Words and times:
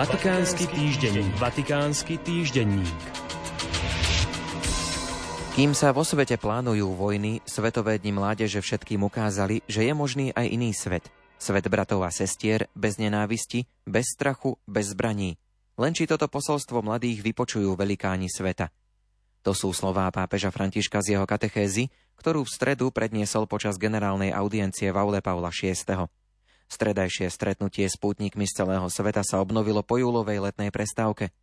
Vatikánsky 0.00 0.64
týždenník. 0.64 1.32
Vatikánsky 1.36 2.14
týždenník. 2.24 3.00
Kým 5.52 5.76
sa 5.76 5.92
vo 5.92 6.08
svete 6.08 6.40
plánujú 6.40 6.96
vojny, 6.96 7.44
svetové 7.44 8.00
dni 8.00 8.16
mládeže 8.16 8.64
všetkým 8.64 9.04
ukázali, 9.04 9.60
že 9.68 9.84
je 9.84 9.92
možný 9.92 10.32
aj 10.32 10.46
iný 10.48 10.72
svet. 10.72 11.04
Svet 11.36 11.68
bratov 11.68 12.00
a 12.00 12.08
sestier, 12.08 12.72
bez 12.72 12.96
nenávisti, 12.96 13.68
bez 13.84 14.16
strachu, 14.16 14.56
bez 14.64 14.96
zbraní. 14.96 15.36
Len 15.76 15.92
či 15.92 16.08
toto 16.08 16.32
posolstvo 16.32 16.80
mladých 16.80 17.20
vypočujú 17.20 17.76
velikáni 17.76 18.32
sveta. 18.32 18.72
To 19.44 19.52
sú 19.52 19.76
slová 19.76 20.08
pápeža 20.08 20.48
Františka 20.48 21.04
z 21.04 21.20
jeho 21.20 21.28
katechézy, 21.28 21.92
ktorú 22.16 22.48
v 22.48 22.52
stredu 22.56 22.88
predniesol 22.88 23.44
počas 23.44 23.76
generálnej 23.76 24.32
audiencie 24.32 24.88
v 24.88 24.96
aule 24.96 25.20
Paula 25.20 25.52
VI. 25.52 26.08
Stredajšie 26.70 27.26
stretnutie 27.34 27.90
s 27.90 27.98
pútnikmi 27.98 28.46
z 28.46 28.62
celého 28.62 28.86
sveta 28.86 29.26
sa 29.26 29.42
obnovilo 29.42 29.82
po 29.82 29.98
júlovej 29.98 30.38
letnej 30.38 30.70
prestávke. 30.70 31.34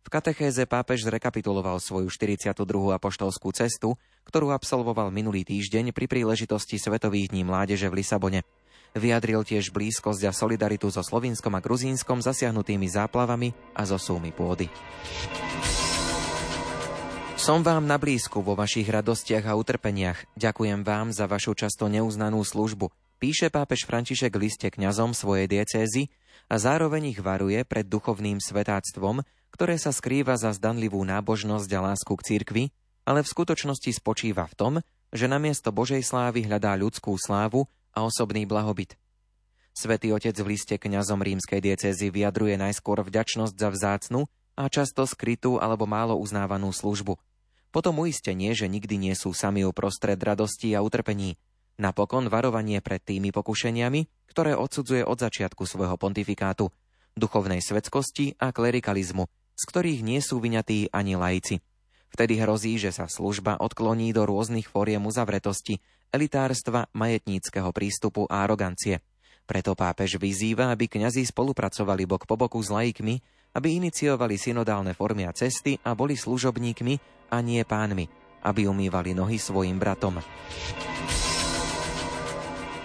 V 0.00 0.08
katechéze 0.08 0.64
pápež 0.64 1.04
zrekapituloval 1.04 1.76
svoju 1.84 2.08
42. 2.08 2.56
apoštolskú 2.96 3.52
cestu, 3.52 4.00
ktorú 4.24 4.56
absolvoval 4.56 5.12
minulý 5.12 5.44
týždeň 5.44 5.92
pri 5.92 6.08
príležitosti 6.08 6.80
Svetových 6.80 7.28
dní 7.28 7.44
mládeže 7.44 7.92
v 7.92 8.00
Lisabone. 8.00 8.40
Vyjadril 8.96 9.44
tiež 9.44 9.68
blízkosť 9.68 10.24
a 10.24 10.32
solidaritu 10.32 10.88
so 10.88 11.04
Slovinskom 11.04 11.52
a 11.52 11.60
Gruzínskom 11.60 12.24
zasiahnutými 12.24 12.88
záplavami 12.88 13.52
a 13.76 13.84
zo 13.84 14.00
súmy 14.00 14.32
pôdy. 14.32 14.72
Som 17.36 17.60
vám 17.60 17.84
na 17.84 18.00
blízku 18.00 18.40
vo 18.40 18.56
vašich 18.56 18.88
radostiach 18.88 19.44
a 19.44 19.56
utrpeniach. 19.60 20.24
Ďakujem 20.40 20.80
vám 20.88 21.12
za 21.12 21.28
vašu 21.28 21.52
často 21.52 21.84
neuznanú 21.92 22.40
službu 22.40 23.09
píše 23.20 23.52
pápež 23.52 23.84
František 23.84 24.32
liste 24.40 24.72
kňazom 24.72 25.12
svojej 25.12 25.44
diecézy 25.44 26.08
a 26.48 26.56
zároveň 26.56 27.12
ich 27.12 27.20
varuje 27.20 27.60
pred 27.68 27.84
duchovným 27.84 28.40
svetáctvom, 28.40 29.20
ktoré 29.52 29.76
sa 29.76 29.92
skrýva 29.92 30.40
za 30.40 30.56
zdanlivú 30.56 31.04
nábožnosť 31.04 31.70
a 31.76 31.80
lásku 31.92 32.12
k 32.16 32.24
cirkvi, 32.24 32.64
ale 33.04 33.20
v 33.20 33.28
skutočnosti 33.28 33.92
spočíva 33.92 34.48
v 34.48 34.56
tom, 34.56 34.74
že 35.12 35.28
namiesto 35.28 35.68
Božej 35.68 36.00
slávy 36.00 36.48
hľadá 36.48 36.72
ľudskú 36.80 37.12
slávu 37.20 37.68
a 37.92 38.08
osobný 38.08 38.48
blahobyt. 38.48 38.96
Svetý 39.76 40.16
otec 40.16 40.34
v 40.34 40.56
liste 40.56 40.80
kňazom 40.80 41.20
rímskej 41.20 41.60
diecézy 41.60 42.08
vyjadruje 42.08 42.56
najskôr 42.56 43.04
vďačnosť 43.04 43.54
za 43.54 43.68
vzácnu 43.68 44.20
a 44.56 44.66
často 44.72 45.04
skrytú 45.04 45.60
alebo 45.60 45.84
málo 45.84 46.16
uznávanú 46.16 46.72
službu. 46.72 47.20
Potom 47.70 48.02
uistenie, 48.02 48.50
že 48.50 48.66
nikdy 48.66 48.98
nie 48.98 49.14
sú 49.14 49.30
sami 49.30 49.62
uprostred 49.62 50.18
radosti 50.18 50.74
a 50.74 50.82
utrpení, 50.82 51.38
Napokon 51.80 52.28
varovanie 52.28 52.84
pred 52.84 53.00
tými 53.00 53.32
pokušeniami, 53.32 54.28
ktoré 54.28 54.52
odsudzuje 54.52 55.00
od 55.00 55.16
začiatku 55.16 55.64
svojho 55.64 55.96
pontifikátu, 55.96 56.68
duchovnej 57.16 57.64
svedskosti 57.64 58.36
a 58.36 58.52
klerikalizmu, 58.52 59.24
z 59.56 59.62
ktorých 59.64 60.04
nie 60.04 60.20
sú 60.20 60.44
vyňatí 60.44 60.92
ani 60.92 61.16
laici. 61.16 61.64
Vtedy 62.12 62.36
hrozí, 62.36 62.76
že 62.76 62.92
sa 62.92 63.08
služba 63.08 63.56
odkloní 63.56 64.12
do 64.12 64.28
rôznych 64.28 64.68
fóriem 64.68 65.08
uzavretosti, 65.08 65.80
elitárstva, 66.12 66.84
majetníckého 66.92 67.72
prístupu 67.72 68.28
a 68.28 68.44
arogancie. 68.44 69.00
Preto 69.48 69.72
pápež 69.72 70.20
vyzýva, 70.20 70.68
aby 70.76 70.84
kňazi 70.84 71.24
spolupracovali 71.32 72.04
bok 72.04 72.28
po 72.28 72.36
boku 72.36 72.60
s 72.60 72.68
laikmi, 72.68 73.18
aby 73.56 73.80
iniciovali 73.80 74.36
synodálne 74.36 74.92
formy 74.92 75.24
a 75.24 75.32
cesty 75.32 75.80
a 75.80 75.96
boli 75.96 76.12
služobníkmi 76.12 76.94
a 77.32 77.40
nie 77.40 77.64
pánmi, 77.64 78.04
aby 78.44 78.68
umývali 78.68 79.16
nohy 79.16 79.40
svojim 79.40 79.80
bratom. 79.80 80.20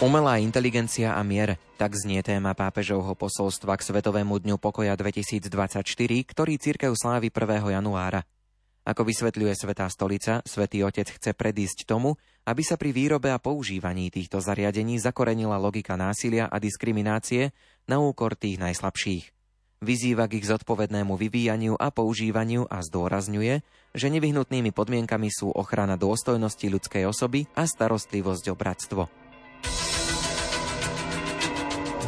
Umelá 0.00 0.40
inteligencia 0.40 1.12
a 1.12 1.20
mier, 1.20 1.60
tak 1.76 1.92
znie 1.92 2.24
téma 2.24 2.56
pápežovho 2.56 3.12
posolstva 3.12 3.76
k 3.76 3.84
Svetovému 3.84 4.40
dňu 4.40 4.56
pokoja 4.56 4.96
2024, 4.96 5.84
ktorý 6.24 6.56
církev 6.56 6.96
slávi 6.96 7.28
1. 7.28 7.76
januára. 7.76 8.24
Ako 8.80 9.04
vysvetľuje 9.04 9.52
Svetá 9.52 9.84
stolica, 9.92 10.40
Svetý 10.48 10.80
Otec 10.88 11.04
chce 11.04 11.36
predísť 11.36 11.84
tomu, 11.84 12.16
aby 12.48 12.64
sa 12.64 12.80
pri 12.80 12.96
výrobe 12.96 13.28
a 13.28 13.36
používaní 13.36 14.08
týchto 14.08 14.40
zariadení 14.40 14.96
zakorenila 14.96 15.60
logika 15.60 16.00
násilia 16.00 16.48
a 16.48 16.56
diskriminácie 16.56 17.52
na 17.84 18.00
úkor 18.00 18.40
tých 18.40 18.56
najslabších. 18.56 19.36
Vyzýva 19.84 20.32
k 20.32 20.40
ich 20.40 20.48
zodpovednému 20.48 21.12
vyvíjaniu 21.12 21.76
a 21.76 21.92
používaniu 21.92 22.64
a 22.72 22.80
zdôrazňuje, 22.80 23.60
že 23.92 24.06
nevyhnutnými 24.08 24.72
podmienkami 24.72 25.28
sú 25.28 25.52
ochrana 25.52 26.00
dôstojnosti 26.00 26.72
ľudskej 26.72 27.04
osoby 27.04 27.44
a 27.52 27.68
starostlivosť 27.68 28.44
o 28.48 28.56
bratstvo. 28.56 29.19